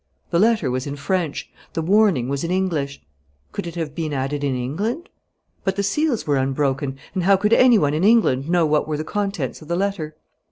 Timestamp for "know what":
8.49-8.87